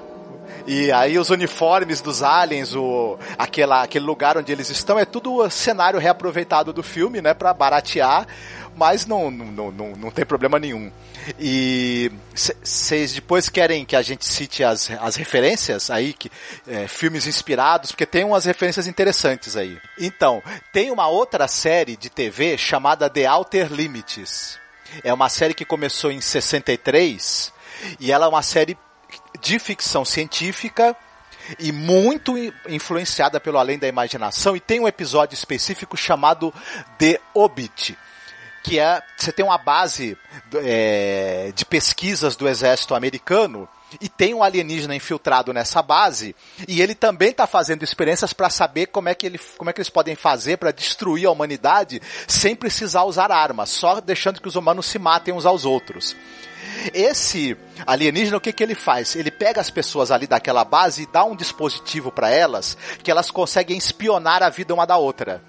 [0.66, 5.50] E aí os uniformes dos aliens, o, aquela, aquele lugar onde eles estão, é tudo
[5.50, 7.34] cenário reaproveitado do filme, né?
[7.34, 8.26] Pra baratear,
[8.76, 10.92] mas não, não, não, não tem problema nenhum.
[11.40, 16.32] E vocês depois querem que a gente cite as, as referências aí, que,
[16.68, 19.78] é, filmes inspirados, porque tem umas referências interessantes aí.
[20.00, 24.60] Então, tem uma outra série de TV chamada The Outer Limits.
[25.04, 27.52] É uma série que começou em 63
[28.00, 28.78] e ela é uma série
[29.44, 30.96] de ficção científica
[31.60, 32.36] e muito
[32.68, 36.54] influenciada pelo Além da Imaginação e tem um episódio específico chamado
[36.98, 37.98] The Obit
[38.64, 40.18] que é você tem uma base
[40.56, 43.68] é, de pesquisas do exército americano
[44.00, 46.34] e tem um alienígena infiltrado nessa base
[46.66, 49.82] e ele também está fazendo experiências para saber como é que ele, como é que
[49.82, 54.56] eles podem fazer para destruir a humanidade sem precisar usar armas, só deixando que os
[54.56, 56.16] humanos se matem uns aos outros.
[56.94, 59.16] Esse alienígena, o que, que ele faz?
[59.16, 63.32] Ele pega as pessoas ali daquela base e dá um dispositivo para elas que elas
[63.32, 65.42] conseguem espionar a vida uma da outra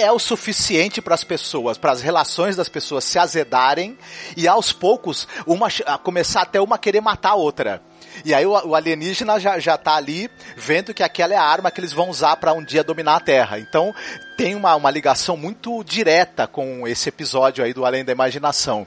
[0.00, 3.98] é o suficiente para as pessoas, para as relações das pessoas se azedarem
[4.36, 5.68] e aos poucos uma
[6.02, 7.82] começar até uma querer matar a outra.
[8.24, 11.70] E aí o, o, alienígena já, já tá ali vendo que aquela é a arma
[11.70, 13.58] que eles vão usar para um dia dominar a Terra.
[13.58, 13.94] Então
[14.36, 18.86] tem uma, uma ligação muito direta com esse episódio aí do Além da Imaginação.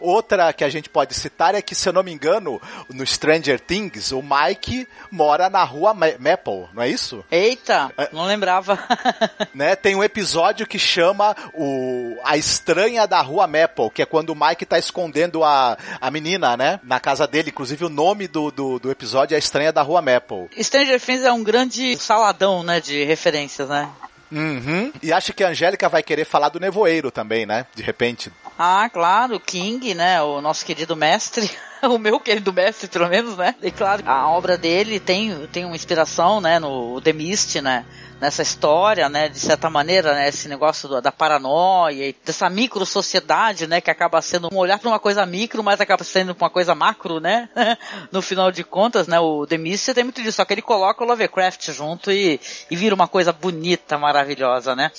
[0.00, 3.60] Outra que a gente pode citar é que, se eu não me engano, no Stranger
[3.60, 7.24] Things, o Mike mora na rua Maple, não é isso?
[7.30, 8.78] Eita, é, não lembrava.
[9.54, 14.30] né, tem um episódio que chama o A Estranha da Rua Maple, que é quando
[14.30, 17.50] o Mike tá escondendo a, a menina, né, na casa dele.
[17.50, 20.48] Inclusive o nome do, do, do episódio é A Estranha da Rua Maple.
[20.62, 23.90] Stranger Things é um grande saladão, né, de referências, né?
[24.30, 24.92] Uhum.
[25.02, 27.66] E acho que a Angélica vai querer falar do nevoeiro também, né?
[27.74, 28.30] De repente.
[28.58, 30.22] Ah, claro, King, né?
[30.22, 31.50] O nosso querido mestre.
[31.84, 33.54] o meu querido mestre, pelo menos, né?
[33.62, 36.58] E claro, a obra dele tem, tem uma inspiração, né?
[36.58, 37.84] No The Mist, né?
[38.20, 42.86] Nessa história, né, de certa maneira, né, esse negócio do, da paranoia e dessa micro
[42.86, 46.50] sociedade, né, que acaba sendo um olhar para uma coisa micro, mas acaba sendo uma
[46.50, 47.48] coisa macro, né,
[48.10, 51.04] no final de contas, né, o The Mist tem muito disso, só que ele coloca
[51.04, 54.90] o Lovecraft junto e, e vira uma coisa bonita, maravilhosa, né.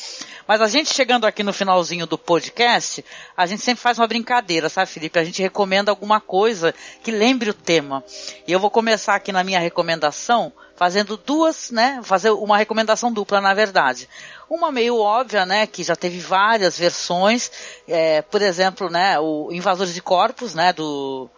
[0.47, 3.03] Mas a gente chegando aqui no finalzinho do podcast,
[3.35, 5.19] a gente sempre faz uma brincadeira, sabe, Felipe?
[5.19, 8.01] A gente recomenda alguma coisa que lembre o tema.
[8.47, 11.99] E eu vou começar aqui na minha recomendação fazendo duas, né?
[12.03, 14.07] Fazer uma recomendação dupla, na verdade.
[14.49, 15.67] Uma meio óbvia, né?
[15.67, 17.51] Que já teve várias versões.
[17.87, 19.19] É, por exemplo, né?
[19.19, 20.71] O Invasores de Corpos, né?
[20.71, 21.29] Do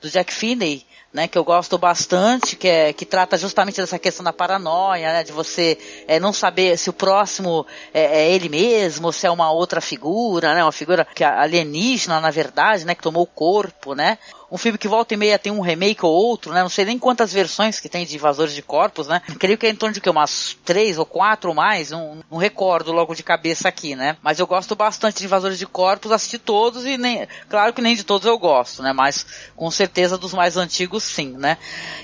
[0.00, 4.22] do Jack Finney, né, que eu gosto bastante, que, é, que trata justamente dessa questão
[4.22, 9.12] da paranoia, né, de você é, não saber se o próximo é, é, ele mesmo,
[9.12, 13.02] se é uma outra figura, né, uma figura que é alienígena, na verdade, né, que
[13.02, 14.18] tomou o corpo, né,
[14.50, 16.62] um filme que volta e meia tem um remake ou outro, né?
[16.62, 19.20] Não sei nem quantas versões que tem de Invasores de Corpos, né?
[19.38, 22.38] Creio que é em torno de que, umas três ou quatro ou mais, não, não
[22.38, 24.16] recordo logo de cabeça aqui, né?
[24.22, 27.94] Mas eu gosto bastante de Invasores de Corpos, assisti todos e nem, claro que nem
[27.94, 28.92] de todos eu gosto, né?
[28.92, 31.58] Mas com certeza dos mais antigos sim, né?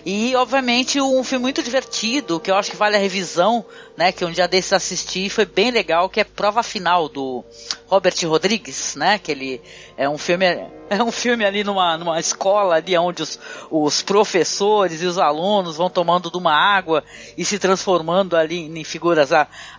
[0.05, 3.65] E obviamente um filme muito divertido, que eu acho que vale a revisão,
[3.97, 4.13] né?
[4.13, 7.45] Que um dia desses assisti foi bem legal, que é Prova Final do
[7.87, 9.19] Robert Rodrigues, né?
[9.19, 9.63] Que ele
[9.97, 10.45] é um filme
[10.91, 13.39] é um filme ali numa, numa escola ali onde os,
[13.71, 17.03] os professores e os alunos vão tomando de uma água
[17.39, 19.31] e se transformando ali em figuras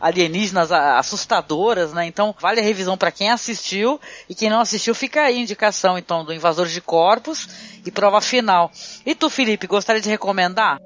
[0.02, 2.06] alienígenas assustadoras, né?
[2.06, 5.98] Então vale a revisão para quem assistiu e quem não assistiu fica aí a indicação
[5.98, 7.48] então do Invasor de Corpos
[7.86, 8.72] e Prova Final.
[9.06, 10.80] E tu, Felipe, gostaria de recomendar?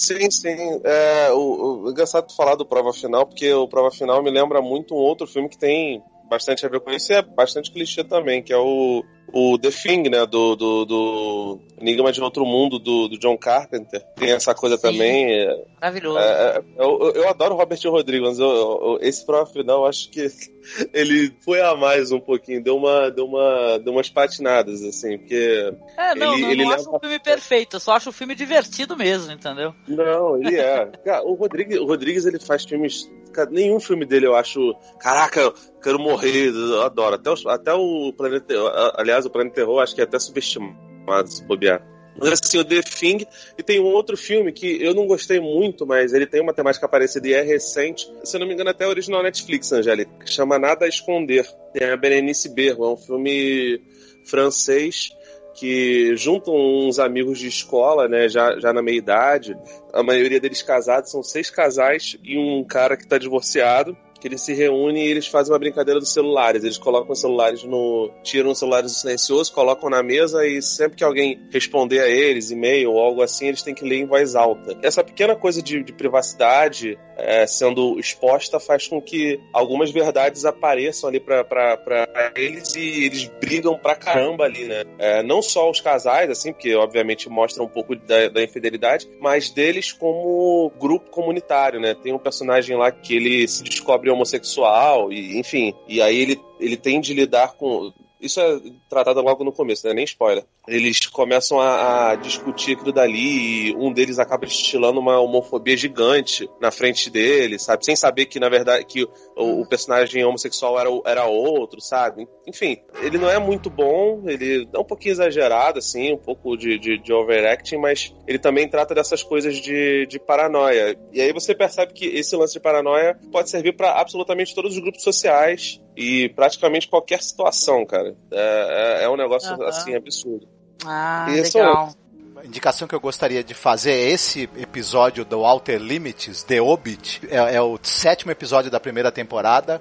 [0.00, 0.80] Sim, sim.
[0.82, 4.94] É, o, o, engraçado falar do Prova Final, porque o Prova Final me lembra muito
[4.94, 8.42] um outro filme que tem bastante a ver com isso e é bastante clichê também,
[8.42, 13.08] que é o, o The Thing, né, do, do, do Enigma de Outro Mundo, do,
[13.08, 14.02] do John Carpenter.
[14.16, 14.82] Tem essa coisa Sim.
[14.82, 15.32] também.
[15.32, 16.18] É, Maravilhoso.
[16.18, 16.22] É,
[16.58, 20.28] é, eu, eu adoro Robert Rodrigues, mas eu, eu, esse prova final, acho que
[20.92, 25.72] ele foi a mais um pouquinho, deu uma, deu uma, deu umas patinadas, assim, porque...
[25.96, 26.82] É, não, ele, não, ele não leva...
[26.82, 29.74] acho um filme perfeito, eu só acho o um filme divertido mesmo, entendeu?
[29.88, 30.86] Não, ele é.
[31.04, 33.10] Cara, o Rodrigues, o Rodrigues, ele faz filmes...
[33.48, 37.14] Nenhum filme dele eu acho, caraca, quero morrer, eu adoro.
[37.14, 38.54] Até o, até o Planeta...
[38.96, 41.86] Aliás, o Planeta Terror acho que é até subestimado, se bobear.
[42.18, 45.86] Mas assim, o The Thing, e tem um outro filme que eu não gostei muito,
[45.86, 48.12] mas ele tem uma temática parecida e é recente.
[48.24, 51.46] Se eu não me engano, até original Netflix, Angélica, que chama Nada a Esconder.
[51.72, 53.80] Tem a Berenice Berro, é um filme
[54.24, 55.10] francês
[55.54, 59.56] que juntam uns amigos de escola, né, já, já na meia idade,
[59.92, 64.42] a maioria deles casados, são seis casais e um cara que está divorciado que eles
[64.42, 66.62] se reúnem e eles fazem uma brincadeira dos celulares.
[66.62, 68.10] Eles colocam os celulares no.
[68.22, 72.50] tiram os celulares do silencioso, colocam na mesa e sempre que alguém responder a eles,
[72.50, 74.76] e-mail ou algo assim, eles têm que ler em voz alta.
[74.82, 81.08] Essa pequena coisa de, de privacidade é, sendo exposta faz com que algumas verdades apareçam
[81.08, 84.84] ali para eles e eles brigam pra caramba ali, né?
[84.98, 89.50] É, não só os casais, assim, porque obviamente mostra um pouco da, da infidelidade, mas
[89.50, 91.94] deles como grupo comunitário, né?
[91.94, 95.74] Tem um personagem lá que ele se descobre homossexual, e enfim.
[95.88, 97.92] E aí ele, ele tem de lidar com.
[98.20, 99.94] Isso é tratado logo no começo, né?
[99.94, 100.44] Nem spoiler.
[100.68, 106.48] Eles começam a, a, discutir aquilo dali e um deles acaba destilando uma homofobia gigante
[106.60, 107.84] na frente dele, sabe?
[107.84, 109.04] Sem saber que, na verdade, que
[109.36, 112.28] o, o personagem homossexual era, era outro, sabe?
[112.46, 116.78] Enfim, ele não é muito bom, ele é um pouquinho exagerado, assim, um pouco de,
[116.78, 120.98] de, de overacting, mas ele também trata dessas coisas de, de paranoia.
[121.12, 124.78] E aí você percebe que esse lance de paranoia pode servir para absolutamente todos os
[124.78, 128.14] grupos sociais e praticamente qualquer situação, cara.
[128.30, 129.64] É, é, é um negócio, uhum.
[129.64, 130.48] assim, absurdo.
[130.84, 131.94] Ah, e legal.
[132.36, 137.20] A indicação que eu gostaria de fazer é esse episódio do Outer Limits, The Hobbit.
[137.28, 139.80] É, é o sétimo episódio da primeira temporada.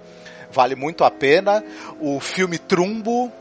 [0.52, 1.64] Vale muito a pena.
[2.02, 3.32] O filme Trumbo,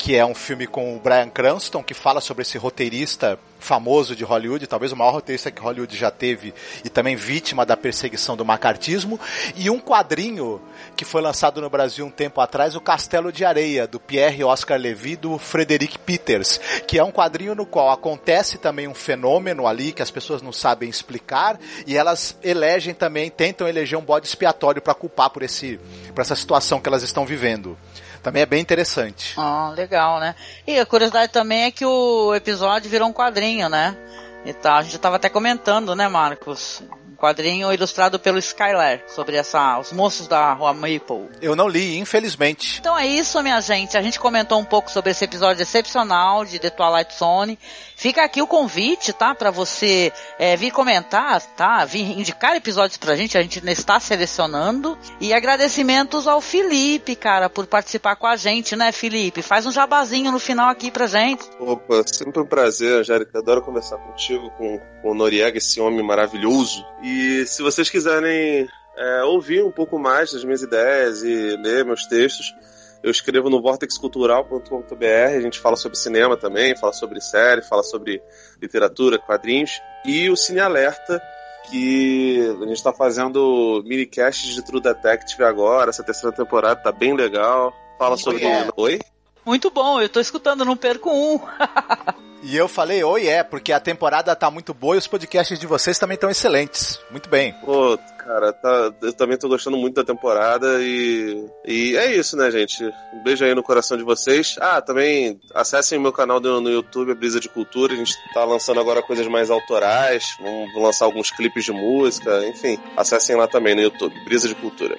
[0.00, 4.24] que é um filme com o Brian Cranston, que fala sobre esse roteirista famoso de
[4.24, 8.42] Hollywood, talvez o maior roteirista que Hollywood já teve, e também vítima da perseguição do
[8.42, 9.20] macartismo,
[9.54, 10.58] e um quadrinho
[10.96, 14.80] que foi lançado no Brasil um tempo atrás, o Castelo de Areia, do Pierre Oscar
[14.80, 19.92] Levy, do Frederic Peters, que é um quadrinho no qual acontece também um fenômeno ali
[19.92, 24.80] que as pessoas não sabem explicar, e elas elegem também, tentam eleger um bode expiatório
[24.80, 25.78] para culpar por, esse,
[26.14, 27.76] por essa situação que elas estão vivendo.
[28.22, 29.34] Também é bem interessante.
[29.36, 30.34] Ah, legal, né?
[30.66, 33.96] E a curiosidade também é que o episódio virou um quadrinho, né?
[34.44, 36.82] E tá, a gente estava até comentando, né, Marcos?
[37.20, 41.28] Quadrinho ilustrado pelo Skylar, sobre essa, os monstros da Rua Maple.
[41.40, 42.78] Eu não li, infelizmente.
[42.80, 43.96] Então é isso, minha gente.
[43.96, 47.58] A gente comentou um pouco sobre esse episódio excepcional de The Twilight Zone.
[47.94, 49.34] Fica aqui o convite, tá?
[49.34, 51.84] Para você é, vir comentar, tá?
[51.84, 54.96] Vir indicar episódios pra gente, a gente está selecionando.
[55.20, 59.42] E agradecimentos ao Felipe, cara, por participar com a gente, né, Felipe?
[59.42, 61.44] Faz um jabazinho no final aqui pra gente.
[61.58, 63.38] Opa, sempre um prazer, Angélica.
[63.38, 66.82] Adoro conversar contigo, com, com o Noriega, esse homem maravilhoso.
[67.02, 71.84] E e se vocês quiserem é, ouvir um pouco mais das minhas ideias e ler
[71.84, 72.54] meus textos,
[73.02, 75.36] eu escrevo no vortexcultural.com.br.
[75.36, 78.22] A gente fala sobre cinema também, fala sobre série, fala sobre
[78.62, 79.72] literatura, quadrinhos.
[80.04, 81.20] E o Cine Alerta,
[81.68, 85.90] que a gente está fazendo minicasts de True Detective agora.
[85.90, 87.72] Essa terceira temporada tá bem legal.
[87.98, 88.44] Fala sobre.
[88.76, 89.00] Oi?
[89.44, 91.40] Muito bom, eu tô escutando, não perco um.
[92.42, 95.66] E eu falei, oi, é, porque a temporada tá muito boa e os podcasts de
[95.66, 96.98] vocês também estão excelentes.
[97.10, 97.52] Muito bem.
[97.64, 102.50] Pô, cara, tá, eu também tô gostando muito da temporada e, e é isso, né,
[102.50, 102.82] gente?
[103.12, 104.56] Um beijo aí no coração de vocês.
[104.58, 107.92] Ah, também acessem o meu canal do, no YouTube, a Brisa de Cultura.
[107.92, 110.24] A gente tá lançando agora coisas mais autorais.
[110.40, 112.78] Vamos lançar alguns clipes de música, enfim.
[112.96, 114.96] Acessem lá também no YouTube, Brisa de Cultura.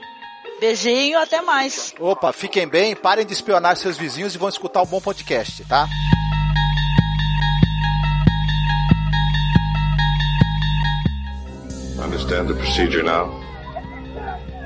[0.60, 1.92] Beijinho, até mais.
[2.00, 5.88] Opa, fiquem bem, parem de espionar seus vizinhos e vão escutar um bom podcast, tá?
[12.02, 13.30] Understand the procedure now?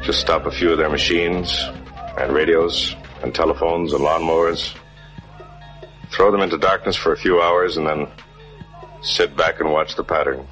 [0.01, 1.59] Just stop a few of their machines,
[2.17, 4.73] and radios, and telephones, and lawnmowers.
[6.11, 8.07] Throw them into darkness for a few hours, and then
[9.01, 10.47] sit back and watch the pattern.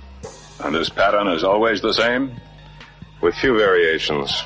[0.64, 2.36] And this pattern is always the same?
[3.22, 4.44] With few variations.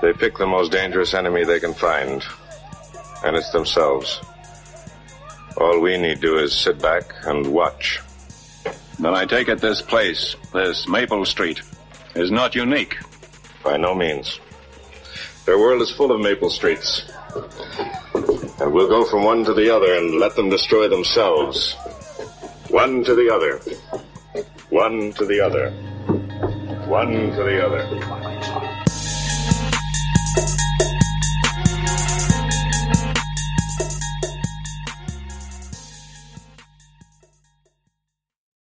[0.00, 2.24] They pick the most dangerous enemy they can find,
[3.24, 4.20] and it's themselves.
[5.56, 7.98] All we need do is sit back and watch.
[8.98, 11.62] Then I take it this place, this Maple Street,
[12.14, 12.96] is not unique.
[13.62, 14.40] By no means.
[15.46, 17.10] Their world is full of maple streets.
[18.60, 21.74] And we'll go from one to the other and let them destroy themselves.
[22.68, 23.58] One to the other.
[24.68, 25.70] One to the other.
[26.86, 28.77] One to the other.